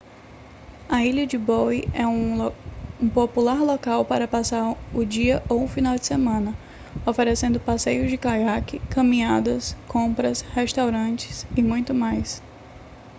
[0.89, 2.51] a ilha de bowen é um
[3.13, 6.55] popular local para passar o dia ou o final de semana
[7.05, 12.41] oferecendo passeios de caiaque caminhadas compras restaurantes e muito mais